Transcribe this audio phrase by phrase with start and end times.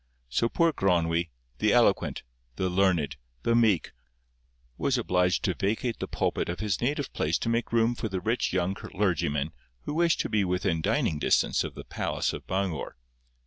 [0.29, 1.29] So poor Gronwy,
[1.59, 2.23] the eloquent,
[2.55, 3.91] the learned, the meek,
[4.75, 8.19] was obliged to vacate the pulpit of his native place to make room for the
[8.19, 9.51] rich young clergyman,
[9.81, 12.95] who wished to be within dining distance of the palace of Bangor.